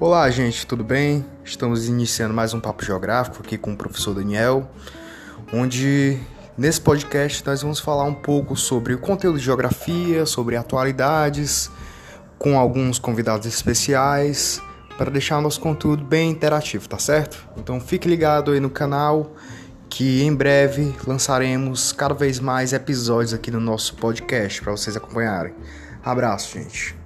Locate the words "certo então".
16.98-17.80